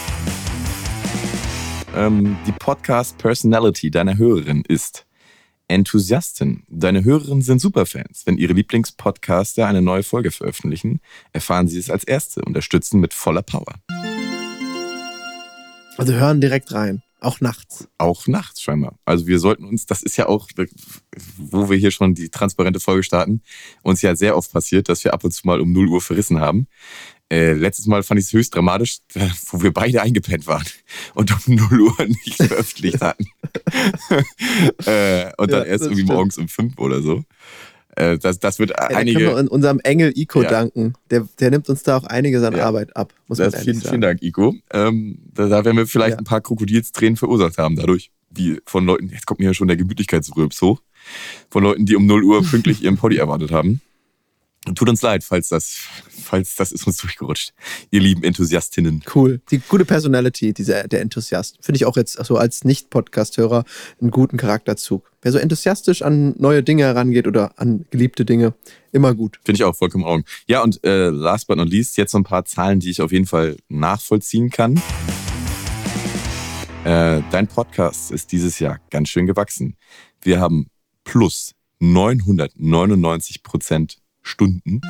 [1.95, 5.07] ähm, die Podcast-Personality deiner Hörerin ist
[5.69, 6.65] Enthusiastin.
[6.69, 8.23] Deine Hörerinnen sind Superfans.
[8.27, 11.01] Wenn ihre Lieblingspodcaster eine neue Folge veröffentlichen,
[11.33, 13.75] erfahren sie es als Erste, unterstützen mit voller Power.
[15.99, 17.03] Also hören direkt rein.
[17.23, 17.87] Auch nachts.
[17.99, 18.99] Auch nachts scheinbar.
[19.05, 20.49] Also wir sollten uns, das ist ja auch,
[21.37, 23.43] wo wir hier schon die transparente Folge starten,
[23.83, 26.41] uns ja sehr oft passiert, dass wir ab und zu mal um 0 Uhr verrissen
[26.41, 26.67] haben.
[27.31, 28.99] Äh, letztes Mal fand ich es höchst dramatisch,
[29.51, 30.67] wo wir beide eingepennt waren
[31.15, 33.27] und um 0 Uhr nicht veröffentlicht hatten.
[34.87, 36.09] äh, und dann Ja, erst irgendwie stimmt.
[36.13, 37.25] morgens um 5 oder so.
[37.97, 39.19] Äh, das, das wird Ja, da können einige.
[39.21, 40.49] wir in unserem Engel Ico Ja.
[40.49, 40.95] danken.
[41.11, 42.65] Der, der nimmt uns da auch einiges an Ja.
[42.67, 43.13] Arbeit ab.
[43.29, 43.89] Muss man Das, ehrlich vielen, sagen.
[43.91, 44.55] vielen Dank, Ico.
[44.73, 48.11] Ähm, da, da werden wir vielleicht ein paar Krokodilstränen verursacht haben dadurch.
[48.31, 50.81] Die von Leuten, jetzt kommt mir ja schon der Gemütlichkeitsrülps hoch,
[51.51, 53.83] von Leuten, die um 0 Uhr pünktlich ihren Poddy erwartet haben.
[54.77, 55.77] Tut uns leid, falls das,
[56.09, 57.53] falls das ist uns durchgerutscht.
[57.91, 59.03] Ihr lieben Enthusiastinnen.
[59.13, 59.41] Cool.
[59.51, 61.59] Die gute Personality, dieser, der Enthusiast.
[61.61, 63.65] Finde ich auch jetzt so als Nicht-Podcast-Hörer
[64.01, 65.11] einen guten Charakterzug.
[65.21, 68.55] Wer so enthusiastisch an neue Dinge herangeht oder an geliebte Dinge,
[68.93, 69.41] immer gut.
[69.45, 70.27] Finde ich auch vollkommen Ordnung.
[70.47, 73.11] Ja, und äh, last but not least, jetzt so ein paar Zahlen, die ich auf
[73.11, 74.81] jeden Fall nachvollziehen kann.
[76.85, 79.77] Äh, dein Podcast ist dieses Jahr ganz schön gewachsen.
[80.21, 80.69] Wir haben
[81.03, 84.81] plus 999 Prozent Stunden.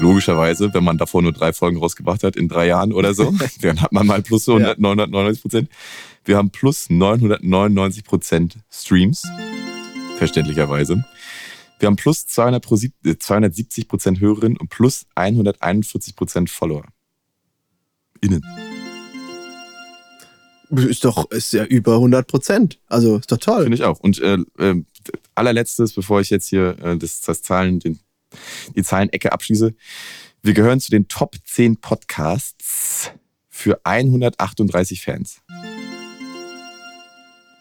[0.00, 3.80] Logischerweise, wenn man davor nur drei Folgen rausgebracht hat in drei Jahren oder so, dann
[3.80, 5.70] hat man mal plus 100, 999 Prozent.
[6.24, 9.22] Wir haben plus 999 Prozent Streams,
[10.18, 11.04] verständlicherweise.
[11.78, 16.84] Wir haben plus 200 pro, 270 Prozent Hörerinnen und plus 141 Prozent Follower.
[18.20, 18.44] Innen.
[20.70, 22.78] Ist doch, ist ja über 100 Prozent.
[22.88, 23.62] Also ist doch toll.
[23.62, 24.00] Finde ich auch.
[24.00, 24.82] Und äh, äh,
[25.34, 28.00] allerletztes, bevor ich jetzt hier äh, das, das Zahlen, den,
[28.74, 29.74] die Zahlenecke abschließe.
[30.42, 33.10] Wir gehören zu den Top 10 Podcasts
[33.48, 35.40] für 138 Fans.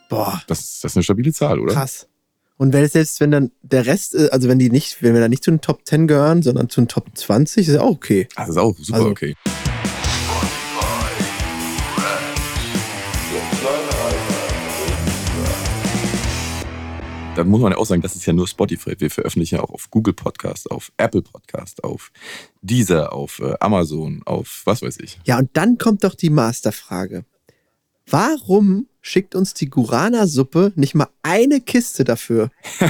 [0.09, 0.41] Boah.
[0.47, 1.73] Das, das ist eine stabile Zahl, oder?
[1.73, 2.07] Krass.
[2.57, 5.29] Und wenn selbst wenn dann der Rest, äh, also wenn die nicht, wenn wir dann
[5.29, 8.27] nicht zu den Top 10 gehören, sondern zu den Top 20, ist ja auch okay.
[8.35, 9.35] Das ist auch super Also- okay.
[17.37, 18.95] Dann muss man ja auch sagen, das ist ja nur Spotify.
[18.97, 22.11] Wir veröffentlichen ja auch auf Google Podcast, auf Apple Podcast, auf
[22.63, 25.19] Deezer, auf äh, Amazon, auf was weiß ich.
[25.25, 27.25] Ja, und dann kommt doch die Masterfrage.
[28.09, 32.49] Warum schickt uns die Gurana-Suppe nicht mal eine Kiste dafür?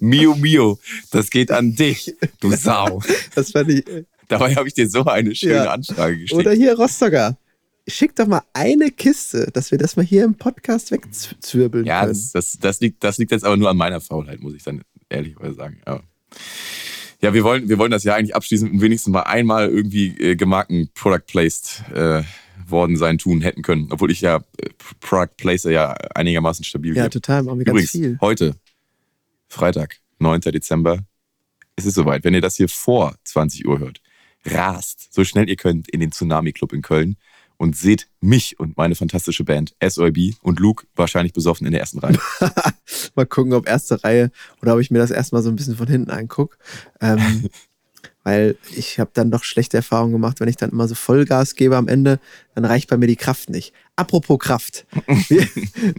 [0.00, 0.78] Mio Mio,
[1.12, 3.00] das geht an dich, du Sau.
[3.34, 3.84] Das fand ich.
[4.28, 5.70] Dabei habe ich dir so eine schöne Ja.
[5.72, 6.38] Anfrage geschickt.
[6.38, 7.38] Oder hier Rostocker.
[7.90, 12.12] Schickt doch mal eine Kiste, dass wir das mal hier im Podcast wegzwirbeln Ja, können.
[12.12, 14.82] das, das, das, liegt, das liegt jetzt aber nur an meiner Faulheit, muss ich dann
[15.08, 15.80] ehrlicherweise sagen.
[15.86, 16.00] Ja,
[17.20, 20.36] ja wir, wollen, wir wollen das ja eigentlich abschließend und wenigstens mal einmal irgendwie äh,
[20.36, 22.22] gemarkten Product Placed äh,
[22.66, 23.88] worden sein tun hätten können.
[23.90, 24.68] Obwohl ich ja äh,
[25.00, 27.10] Product Placer ja einigermaßen stabil Ja, gebe.
[27.14, 28.18] total, machen wir ganz Übrigens, viel.
[28.20, 28.54] heute,
[29.48, 30.40] Freitag, 9.
[30.42, 31.00] Dezember,
[31.76, 32.24] es ist soweit.
[32.24, 34.00] Wenn ihr das hier vor 20 Uhr hört,
[34.44, 37.16] rast so schnell ihr könnt in den Tsunami Club in Köln
[37.60, 41.98] und seht mich und meine fantastische Band SOIB und Luke wahrscheinlich besoffen in der ersten
[41.98, 42.18] Reihe.
[43.14, 44.30] Mal gucken, ob erste Reihe
[44.62, 46.56] oder ob ich mir das erstmal so ein bisschen von hinten angucke.
[47.02, 47.50] Ähm,
[48.24, 51.76] weil ich habe dann doch schlechte Erfahrungen gemacht, wenn ich dann immer so Vollgas gebe
[51.76, 52.18] am Ende,
[52.54, 53.74] dann reicht bei mir die Kraft nicht.
[53.94, 54.86] Apropos Kraft.
[55.28, 55.46] Wir,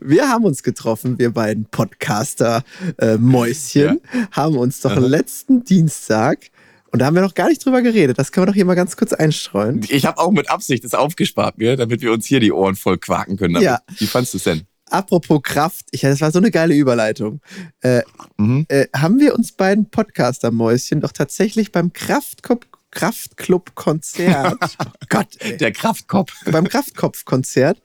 [0.01, 4.99] wir haben uns getroffen, wir beiden Podcaster-Mäuschen, haben uns doch Aha.
[4.99, 6.49] letzten Dienstag,
[6.91, 8.75] und da haben wir noch gar nicht drüber geredet, das können wir doch hier mal
[8.75, 9.85] ganz kurz einstreuen.
[9.89, 12.97] Ich habe auch mit Absicht das aufgespart mir, damit wir uns hier die Ohren voll
[12.97, 13.53] quaken können.
[13.55, 13.65] damit.
[13.67, 13.79] Ja.
[13.97, 14.61] Wie fandst du es denn?
[14.89, 17.39] Apropos Kraft, ich, das war so eine geile Überleitung.
[17.79, 18.01] Äh,
[18.37, 18.65] Mhm.
[18.67, 24.57] äh, haben wir uns beiden Podcaster-Mäuschen doch tatsächlich beim Kraftclub, Kraftclub-Konzert,
[25.09, 26.33] Gott, ey, Der Kraftkopf.
[26.45, 27.81] beim Kraftkopf-Konzert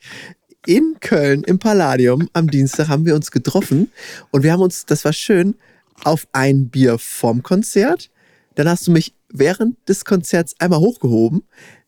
[0.66, 3.92] in Köln im Palladium am Dienstag haben wir uns getroffen
[4.32, 5.54] und wir haben uns, das war schön,
[6.02, 8.10] auf ein Bier vorm Konzert.
[8.56, 11.44] Dann hast du mich während des Konzerts einmal hochgehoben.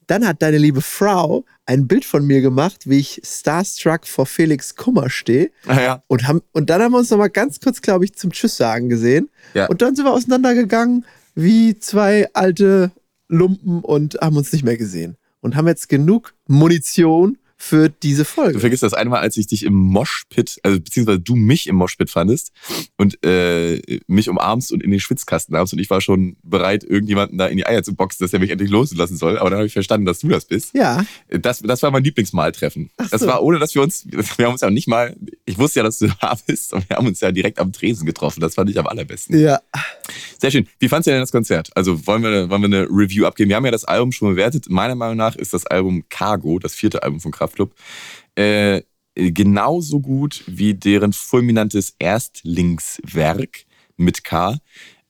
[0.06, 4.74] Dann hat deine liebe Frau ein Bild von mir gemacht, wie ich starstruck vor Felix
[4.74, 5.50] Kummer stehe.
[5.66, 8.32] Naja, Und, haben, und dann haben wir uns noch mal ganz kurz, glaube ich, zum
[8.32, 9.28] Tschüss sagen gesehen.
[9.52, 9.66] Ja.
[9.66, 11.04] Und dann sind wir auseinandergegangen
[11.34, 12.90] wie zwei alte
[13.28, 15.16] Lumpen und haben uns nicht mehr gesehen.
[15.40, 18.60] Und haben jetzt genug Munition für diese du Folge.
[18.60, 22.08] vergisst das eine Mal, als ich dich im Moshpit, also beziehungsweise du mich im Moshpit
[22.08, 22.52] fandest
[22.96, 27.36] und äh, mich umarmst und in den Schwitzkasten nahmst und ich war schon bereit, irgendjemanden
[27.36, 29.38] da in die Eier zu boxen, dass er mich endlich loslassen soll.
[29.38, 30.72] Aber dann habe ich verstanden, dass du das bist.
[30.74, 32.90] Ja, Das, das war mein Lieblingsmaltreffen.
[32.96, 33.26] Ach Das so.
[33.26, 35.98] war ohne, dass wir uns, wir haben uns ja nicht mal, ich wusste ja, dass
[35.98, 38.40] du da bist und wir haben uns ja direkt am Tresen getroffen.
[38.40, 39.38] Das fand ich am allerbesten.
[39.38, 39.60] ja.
[40.40, 40.68] Sehr schön.
[40.78, 41.70] Wie fandst du denn das Konzert?
[41.74, 43.48] Also wollen wir, wollen wir eine Review abgeben?
[43.48, 44.66] Wir haben ja das Album schon bewertet.
[44.70, 47.74] Meiner Meinung nach ist das Album Cargo, das vierte Album von Kraftklub,
[48.36, 48.82] äh,
[49.14, 53.64] genauso gut wie deren fulminantes Erstlingswerk
[53.96, 54.58] mit K.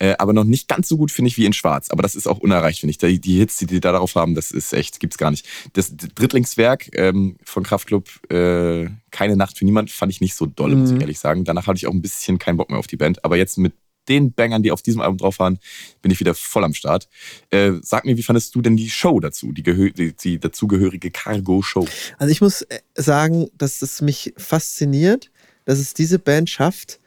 [0.01, 1.91] Äh, aber noch nicht ganz so gut, finde ich, wie in Schwarz.
[1.91, 2.99] Aber das ist auch unerreicht, finde ich.
[2.99, 5.47] Die, die Hits, die die da darauf haben, das ist echt, gibt's gar nicht.
[5.73, 10.77] Das Drittlingswerk ähm, von Kraftklub, äh, Keine Nacht für niemand, fand ich nicht so doll,
[10.77, 11.01] muss ich Mhm.
[11.01, 11.45] ehrlich sagen.
[11.45, 13.25] Danach hatte ich auch ein bisschen keinen Bock mehr auf die Band.
[13.25, 13.73] Aber jetzt mit
[14.09, 15.59] den Bangern, die auf diesem Album drauf waren,
[16.03, 17.09] bin ich wieder voll am Start.
[17.51, 21.87] Äh, sag mir, wie fandest du denn die Show dazu, die, die, die dazugehörige Cargo-Show?
[22.19, 25.31] Also ich muss äh, sagen, dass es mich fasziniert,
[25.65, 27.01] dass es diese Band schafft,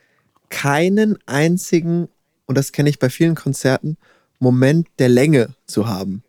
[0.49, 2.09] keinen einzigen,
[2.45, 3.97] und das kenne ich bei vielen Konzerten,
[4.39, 6.23] Moment der Länge zu haben.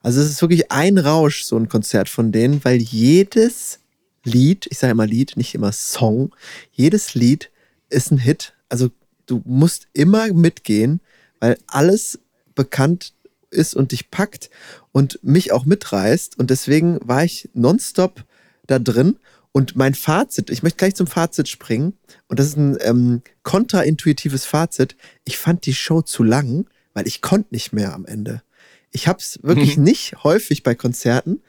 [0.00, 3.80] Also es ist wirklich ein Rausch, so ein Konzert von denen, weil jedes
[4.22, 6.34] Lied, ich sage immer Lied, nicht immer Song,
[6.70, 7.50] jedes Lied
[7.88, 8.54] ist ein Hit.
[8.68, 8.90] Also
[9.26, 11.00] du musst immer mitgehen,
[11.40, 12.18] weil alles
[12.54, 13.12] bekannt
[13.50, 14.50] ist und dich packt
[14.92, 16.38] und mich auch mitreißt.
[16.38, 18.24] Und deswegen war ich nonstop
[18.66, 19.18] da drin.
[19.52, 21.94] Und mein Fazit, ich möchte gleich zum Fazit springen.
[22.28, 24.96] Und das ist ein ähm, kontraintuitives Fazit.
[25.24, 28.42] Ich fand die Show zu lang, weil ich konnte nicht mehr am Ende.
[28.90, 31.42] Ich habe es wirklich nicht häufig bei Konzerten.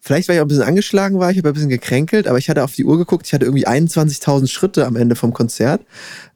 [0.00, 2.48] Vielleicht, weil ich auch ein bisschen angeschlagen war, ich habe ein bisschen gekränkelt, aber ich
[2.48, 5.82] hatte auf die Uhr geguckt, ich hatte irgendwie 21.000 Schritte am Ende vom Konzert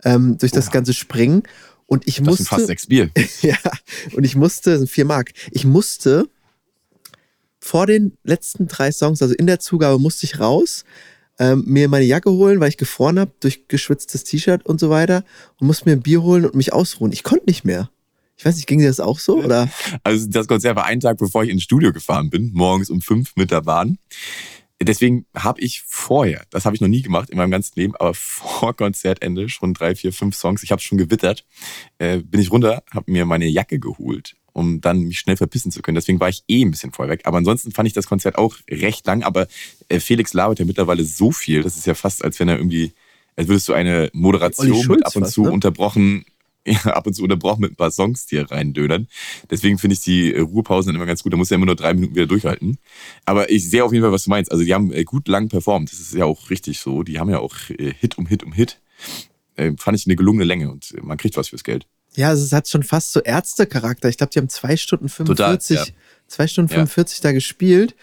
[0.04, 0.72] ähm, durch das Oha.
[0.74, 1.42] ganze Springen.
[1.86, 2.42] Und ich Das musste.
[2.44, 3.10] sind fast sechs Bier.
[3.42, 3.56] ja,
[4.14, 6.26] und ich musste, das sind vier Mark, ich musste
[7.58, 10.84] vor den letzten drei Songs, also in der Zugabe, musste ich raus,
[11.38, 15.24] ähm, mir meine Jacke holen, weil ich gefroren habe durch geschwitztes T-Shirt und so weiter
[15.58, 17.12] und musste mir ein Bier holen und mich ausruhen.
[17.12, 17.90] Ich konnte nicht mehr.
[18.36, 19.42] Ich weiß nicht, ging dir das auch so?
[19.42, 19.70] Oder?
[20.02, 23.36] Also das Konzert war einen Tag, bevor ich ins Studio gefahren bin, morgens um fünf
[23.36, 23.98] mit der Bahn.
[24.82, 28.12] Deswegen habe ich vorher, das habe ich noch nie gemacht in meinem ganzen Leben, aber
[28.14, 31.44] vor Konzertende schon drei, vier, fünf Songs, ich habe schon gewittert,
[31.98, 35.80] äh, bin ich runter, habe mir meine Jacke geholt, um dann mich schnell verpissen zu
[35.80, 35.94] können.
[35.94, 37.22] Deswegen war ich eh ein bisschen vorher weg.
[37.24, 39.22] Aber ansonsten fand ich das Konzert auch recht lang.
[39.22, 39.46] Aber
[39.88, 42.92] äh, Felix labert ja mittlerweile so viel, das ist ja fast, als wenn er irgendwie,
[43.36, 45.52] als würdest du eine Moderation mit ab und fast, zu ne?
[45.52, 46.24] unterbrochen
[46.84, 49.08] ab und zu unterbrochen mit ein paar Songs, die er reindödern.
[49.50, 51.32] Deswegen finde ich die äh, Ruhepausen immer ganz gut.
[51.32, 52.78] Da muss er immer nur drei Minuten wieder durchhalten.
[53.24, 54.50] Aber ich sehe auf jeden Fall, was du meinst.
[54.50, 55.92] Also die haben äh, gut lang performt.
[55.92, 57.02] Das ist ja auch richtig so.
[57.02, 58.80] Die haben ja auch äh, Hit um Hit um Hit.
[59.76, 61.86] Fand ich eine gelungene Länge und man kriegt was fürs Geld.
[62.16, 64.08] Ja, also es hat schon fast so Ärztecharakter.
[64.08, 65.94] Ich glaube, die haben zwei Stunden 45, Total, ja.
[66.28, 66.76] zwei Stunden Ja.
[66.76, 67.94] 45 da gespielt.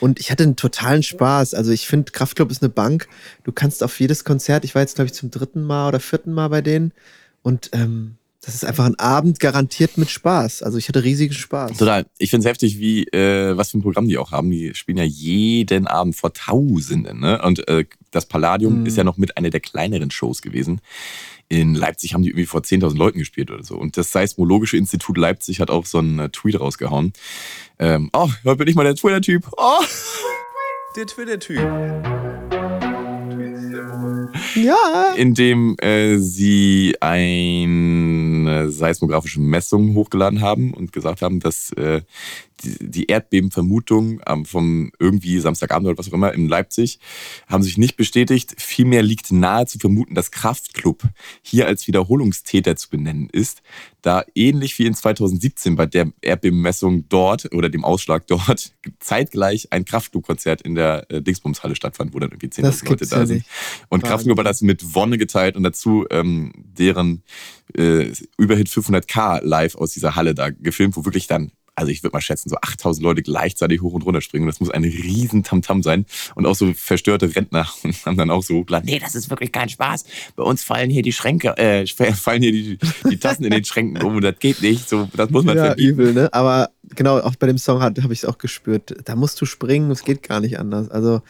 [0.00, 1.54] Und ich hatte einen totalen Spaß.
[1.54, 3.08] Also ich finde, Kraftclub ist eine Bank.
[3.44, 6.32] Du kannst auf jedes Konzert, ich war jetzt, glaube ich, zum dritten Mal oder vierten
[6.32, 6.92] Mal bei denen.
[7.42, 10.62] Und ähm, das ist einfach ein Abend garantiert mit Spaß.
[10.62, 11.76] Also ich hatte riesigen Spaß.
[11.76, 12.06] Total.
[12.16, 14.50] Ich finde es heftig, wie äh, was für ein Programm die auch haben.
[14.50, 17.20] Die spielen ja jeden Abend vor Tausenden.
[17.20, 17.40] Ne?
[17.42, 18.86] Und äh, das Palladium Mhm.
[18.86, 20.80] ist ja noch mit einer der kleineren Shows gewesen.
[21.48, 23.74] In Leipzig haben die irgendwie vor 10.000 Leuten gespielt oder so.
[23.76, 27.12] Und das Seismologische Institut Leipzig hat auch so einen äh, Tweet rausgehauen.
[27.78, 29.48] Ähm, oh, heute bin ich mal der Twitter-Typ.
[29.56, 29.80] Oh.
[30.96, 32.29] Der Twitter-Typ.
[34.54, 35.14] Ja.
[35.16, 42.02] in dem äh, sie eine seismografische Messung hochgeladen haben und gesagt haben, dass äh,
[42.62, 46.98] die, die Erdbebenvermutung ähm, vom irgendwie Samstagabend oder was auch immer in Leipzig
[47.46, 48.54] haben sich nicht bestätigt.
[48.58, 51.02] Vielmehr liegt nahe zu vermuten, dass Kraftklub
[51.42, 53.62] hier als Wiederholungstäter zu benennen ist,
[54.02, 59.84] da ähnlich wie in 2017 bei der Erdbebenmessung dort oder dem Ausschlag dort zeitgleich ein
[59.84, 63.36] Kraftklub-Konzert in der äh, Dingsbumshalle stattfand, wo dann irgendwie Das 10.000 Leute da ja sind.
[63.36, 63.46] nicht.
[63.88, 64.04] Und.
[64.10, 67.22] Kraftklub hat das mit Wonne geteilt und dazu ähm, deren
[67.76, 72.14] äh, Überhit 500k live aus dieser Halle da gefilmt, wo wirklich dann, also ich würde
[72.14, 74.46] mal schätzen, so 8000 Leute gleichzeitig hoch und runter springen.
[74.46, 76.04] Das muss ein riesen Tamtam sein.
[76.34, 77.66] Und auch so verstörte Rentner
[78.04, 80.04] haben dann auch so hochgeladen, nee, das ist wirklich kein Spaß.
[80.36, 82.78] Bei uns fallen hier die Schränke, äh, fallen hier die,
[83.10, 84.88] die Tassen in den Schränken um und das geht nicht.
[84.88, 85.88] So, das muss man Ja, verbieten.
[85.90, 86.32] übel, ne?
[86.32, 88.94] Aber genau, auch bei dem Song habe ich es auch gespürt.
[89.06, 90.90] Da musst du springen, es geht gar nicht anders.
[90.90, 91.22] Also,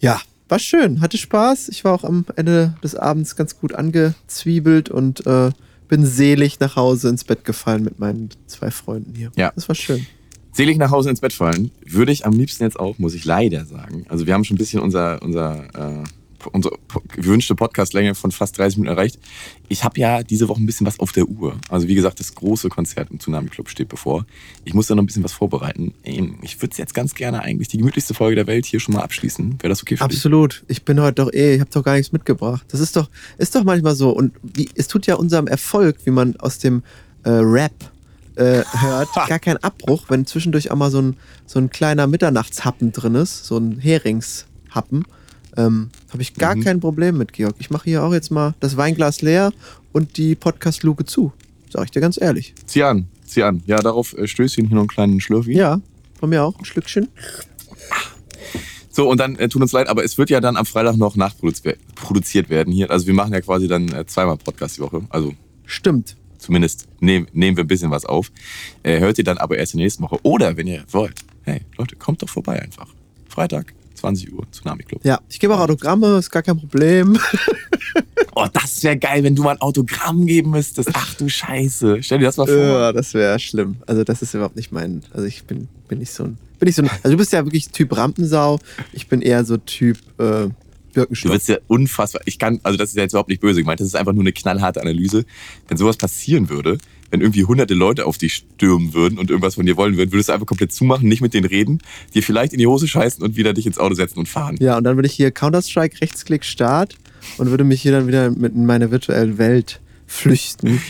[0.00, 1.68] ja, war schön, hatte Spaß.
[1.68, 5.50] Ich war auch am Ende des Abends ganz gut angezwiebelt und äh,
[5.88, 9.30] bin selig nach Hause ins Bett gefallen mit meinen zwei Freunden hier.
[9.36, 9.52] Ja.
[9.54, 10.06] Das war schön.
[10.52, 13.64] Selig nach Hause ins Bett fallen, würde ich am liebsten jetzt auch, muss ich leider
[13.64, 14.06] sagen.
[14.08, 16.04] Also wir haben schon ein bisschen unser, unser, äh,
[16.52, 16.76] unsere
[17.08, 19.18] gewünschte Podcastlänge von fast 30 Minuten erreicht.
[19.68, 21.56] Ich habe ja diese Woche ein bisschen was auf der Uhr.
[21.68, 24.26] Also wie gesagt, das große Konzert im Tsunami Club steht bevor.
[24.64, 25.94] Ich muss da noch ein bisschen was vorbereiten.
[26.04, 29.02] Ähm, Ich würde jetzt ganz gerne eigentlich die gemütlichste Folge der Welt hier schon mal
[29.02, 29.58] abschließen.
[29.60, 30.16] Wäre das okay für dich?
[30.16, 30.64] Absolut.
[30.68, 32.64] Ich bin heute doch eh, ich habe doch gar nichts mitgebracht.
[32.68, 34.10] Das ist doch, ist doch manchmal so.
[34.10, 36.82] Und wie, es tut ja unserem Erfolg, wie man aus dem
[37.24, 37.72] äh, Rap
[38.36, 42.92] äh, hört, gar keinen Abbruch, wenn zwischendurch auch mal so ein, so ein kleiner Mitternachtshappen
[42.92, 45.04] drin ist, so ein Heringshappen.
[45.56, 46.64] Ähm, habe ich gar Mhm.
[46.64, 47.54] kein Problem mit, Georg.
[47.58, 49.52] Ich mache hier auch jetzt mal das Weinglas leer
[49.92, 51.32] und die Podcast-Luke zu.
[51.70, 52.54] Sag ich dir ganz ehrlich.
[52.66, 53.62] Zieh an, zieh an.
[53.66, 55.52] Ja, darauf äh, Stößchen hier noch einen kleinen Schlürfi.
[55.52, 55.80] Ja,
[56.18, 57.08] von mir auch ein Schlückchen.
[58.90, 61.16] So, und dann äh, tut uns leid, aber es wird ja dann am Freitag noch
[61.16, 62.90] nachproduziert produziert werden hier.
[62.90, 65.02] Also wir machen ja quasi dann äh, zweimal Podcast die Woche.
[65.08, 65.32] Also
[65.64, 66.16] Stimmt.
[66.38, 68.30] zumindest nehm, nehmen wir ein bisschen was auf.
[68.84, 70.18] Äh, hört ihr dann aber erst in der nächsten Woche.
[70.22, 72.88] Oder wenn ihr wollt, hey Leute, kommt doch vorbei einfach.
[73.28, 75.00] Freitag, 20 Uhr, Tsunami Club.
[75.04, 77.18] Ja, ich gebe auch Autogramme, ist gar kein Problem.
[78.36, 80.90] Oh, das wäre geil, wenn du mal ein Autogramm geben müsstest.
[80.92, 82.02] Ach du Scheiße.
[82.02, 82.56] Stell dir das mal vor.
[82.56, 83.76] Ja, das wäre schlimm.
[83.86, 85.02] Also das ist überhaupt nicht mein.
[85.12, 86.38] Also ich bin, bin nicht so ein.
[86.58, 86.90] Bin nicht so ein.
[87.04, 88.58] Also du bist ja wirklich Typ Rampensau.
[88.92, 90.52] Ich bin eher so Typ äh, Du
[90.94, 91.32] Birkenstock.
[91.32, 92.22] wirst ja unfassbar.
[92.24, 93.78] Ich kann, also das ist ja jetzt überhaupt nicht böse gemeint.
[93.78, 95.24] Das ist einfach nur eine knallharte Analyse.
[95.68, 96.78] Wenn sowas passieren würde,
[97.14, 100.30] wenn irgendwie hunderte Leute auf dich stürmen würden und irgendwas von dir wollen würden, würdest
[100.30, 101.78] du einfach komplett zumachen, nicht mit denen reden,
[102.12, 104.56] dir vielleicht in die Hose scheißen und wieder dich ins Auto setzen und fahren.
[104.58, 106.96] Ja, und dann würde ich hier Counter-Strike, Rechtsklick, Start
[107.38, 110.80] und würde mich hier dann wieder mit in meine virtuelle Welt flüchten.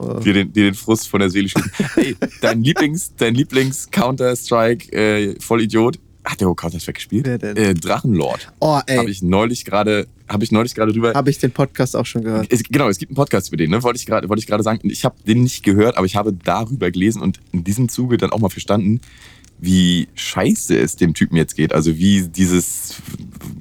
[0.00, 1.70] Äh, Dir den, dir den Frust von der Seele schieben.
[1.94, 5.98] Hey, dein Lieblings, dein Lieblings Counter-Strike äh, Vollidiot.
[6.26, 7.24] Hat der auch Counter-Strike gespielt?
[7.24, 7.56] Wer denn?
[7.56, 8.52] Äh, Drachenlord.
[8.58, 8.96] Oh, ey.
[8.96, 11.14] Habe ich neulich gerade, habe ich neulich gerade drüber.
[11.14, 12.48] Habe ich den Podcast auch schon gehört.
[12.50, 13.80] Es, genau, es gibt einen Podcast über den, ne?
[13.84, 14.80] wollte ich gerade wollte ich gerade sagen.
[14.90, 18.32] Ich habe den nicht gehört, aber ich habe darüber gelesen und in diesem Zuge dann
[18.32, 19.00] auch mal verstanden,
[19.60, 21.72] wie scheiße es dem Typen jetzt geht.
[21.72, 22.96] Also wie dieses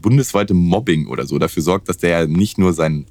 [0.02, 3.06] bundesweite Mobbing oder so dafür sorgt, dass der ja nicht nur sein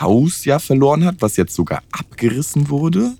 [0.00, 3.14] Haus ja verloren hat, was jetzt sogar abgerissen wurde.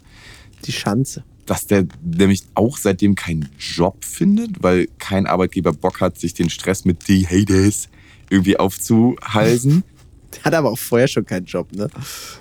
[0.67, 1.25] Die Schanze.
[1.47, 6.51] Dass der nämlich auch seitdem keinen Job findet, weil kein Arbeitgeber Bock hat, sich den
[6.51, 7.89] Stress mit die Haters
[8.31, 9.85] irgendwie aufzuhalsen.
[10.33, 11.89] Der hat aber auch vorher schon keinen Job, ne?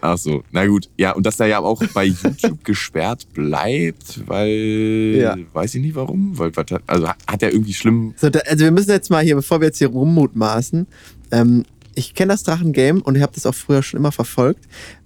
[0.02, 0.90] Ach so, na gut.
[0.98, 5.18] Ja, und dass er ja auch bei YouTube gesperrt bleibt, weil.
[5.18, 5.38] Ja.
[5.54, 6.38] Weiß ich nicht warum.
[6.38, 6.52] Weil,
[6.88, 8.14] also hat er irgendwie schlimm.
[8.18, 10.88] So, da, also wir müssen jetzt mal hier, bevor wir jetzt hier rummutmaßen,
[11.32, 11.64] ähm,
[11.96, 14.66] ich kenne das Drachengame und ich habe das auch früher schon immer verfolgt.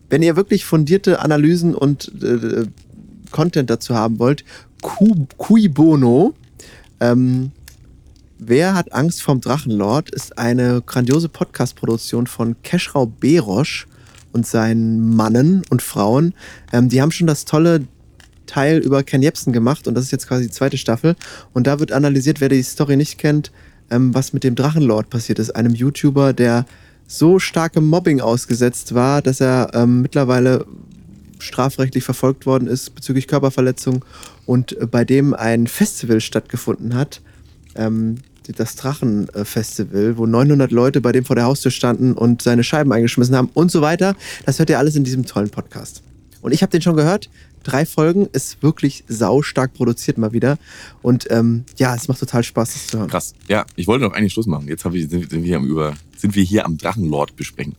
[0.09, 2.67] Wenn ihr wirklich fundierte Analysen und äh,
[3.35, 4.45] Content dazu haben wollt,
[4.81, 6.33] Cui Bono,
[7.01, 7.51] ähm,
[8.37, 13.87] Wer hat Angst vom Drachenlord ist eine grandiose Podcast-Produktion von Keschrau Berosch
[14.33, 16.33] und seinen Mannen und Frauen.
[16.73, 17.87] Ähm, die haben schon das tolle
[18.45, 21.15] Teil über Ken Jebsen gemacht und das ist jetzt quasi die zweite Staffel.
[21.53, 23.51] Und da wird analysiert, wer die Story nicht kennt,
[23.89, 25.55] ähm, was mit dem Drachenlord passiert ist.
[25.55, 26.65] Einem YouTuber, der
[27.07, 30.65] so starkem Mobbing ausgesetzt war, dass er ähm, mittlerweile
[31.45, 34.03] strafrechtlich verfolgt worden ist bezüglich Körperverletzung
[34.45, 37.21] und äh, bei dem ein Festival stattgefunden hat,
[37.75, 38.17] ähm,
[38.55, 43.35] das Drachenfestival, wo 900 Leute bei dem vor der Haustür standen und seine Scheiben eingeschmissen
[43.35, 44.15] haben und so weiter.
[44.45, 46.03] Das hört ihr alles in diesem tollen Podcast.
[46.41, 47.29] Und ich habe den schon gehört.
[47.63, 50.59] Drei Folgen ist wirklich saustark produziert mal wieder.
[51.01, 53.09] Und ähm, ja, es macht total Spaß, das zu hören.
[53.09, 53.33] Krass.
[53.47, 54.67] Ja, ich wollte noch eigentlich Schluss machen.
[54.67, 57.75] Jetzt ich, sind, wir hier am über, sind wir hier am Drachenlord besprechen.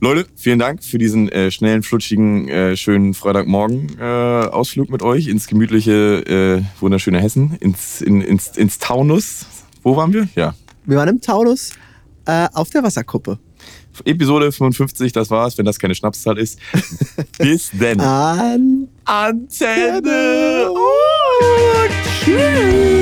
[0.00, 6.20] Leute, vielen Dank für diesen äh, schnellen, flutschigen, äh, schönen Freitagmorgen-Ausflug mit euch ins gemütliche,
[6.24, 9.46] äh, wunderschöne Hessen, ins, in, ins, ins Taunus.
[9.82, 10.28] Wo waren wir?
[10.36, 10.54] Ja.
[10.84, 11.72] Wir waren im Taunus
[12.26, 13.40] äh, auf der Wasserkuppe.
[14.04, 16.60] Episode 55, das war's, wenn das keine Schnapszahl ist.
[17.38, 17.98] Bis denn.
[18.00, 20.70] An Antenne.
[20.70, 21.90] und
[22.24, 22.97] tschüss.